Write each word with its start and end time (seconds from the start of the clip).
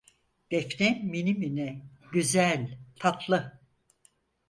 Defne 0.51 1.01
minimini, 1.03 1.85
güzel, 2.11 2.79
tatlı. 2.99 3.61